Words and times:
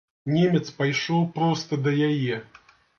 Немец 0.35 0.63
пайшоў 0.79 1.21
проста 1.37 1.83
да 1.85 1.97
яе. 2.11 2.45